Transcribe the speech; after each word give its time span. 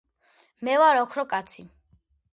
მე 0.69 0.79
ვარ 0.83 1.01
ოქრო 1.03 1.27
კაცი 1.35 1.67